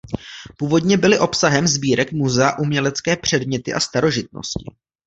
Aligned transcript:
Původně 0.57 0.97
byly 0.97 1.19
obsahem 1.19 1.67
sbírek 1.67 2.11
muzea 2.11 2.59
umělecké 2.59 3.15
předměty 3.17 3.73
a 3.73 3.79
starožitnosti. 3.79 4.65